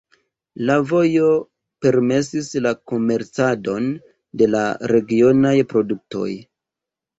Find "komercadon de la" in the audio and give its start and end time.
2.93-4.65